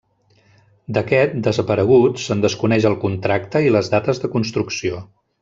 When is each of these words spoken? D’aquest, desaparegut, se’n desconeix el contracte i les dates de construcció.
D’aquest, 0.97 1.35
desaparegut, 1.47 2.17
se’n 2.23 2.41
desconeix 2.47 2.89
el 2.91 2.97
contracte 3.05 3.63
i 3.67 3.71
les 3.77 3.93
dates 3.95 4.25
de 4.25 4.33
construcció. 4.39 5.05